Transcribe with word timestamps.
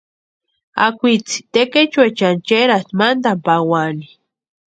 Akwitsi 0.85 1.37
tekechuechani 1.53 2.43
cherasïnti 2.47 2.97
mantani 2.99 3.41
pawani. 3.45 4.07